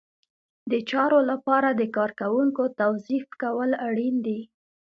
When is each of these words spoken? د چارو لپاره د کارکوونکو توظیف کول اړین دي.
د 0.71 0.73
چارو 0.89 1.19
لپاره 1.31 1.69
د 1.79 1.81
کارکوونکو 1.97 2.63
توظیف 2.81 3.25
کول 3.41 3.69
اړین 3.87 4.15
دي. 4.25 4.39